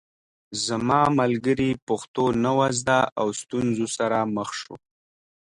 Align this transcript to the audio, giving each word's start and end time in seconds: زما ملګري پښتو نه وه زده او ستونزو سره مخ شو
زما 0.65 1.01
ملګري 1.19 1.71
پښتو 1.87 2.25
نه 2.43 2.51
وه 2.57 2.67
زده 2.79 2.99
او 3.21 3.27
ستونزو 3.41 3.87
سره 3.97 4.17
مخ 4.35 4.49
شو 4.61 4.75